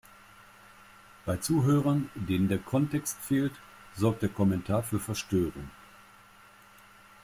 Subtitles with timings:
[1.27, 3.51] Bei Zuhörern, denen der Kontext fehlt,
[3.93, 5.69] sorgt der Kommentar für Verstörung.